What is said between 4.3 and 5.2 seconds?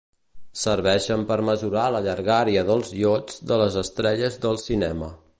del cinema.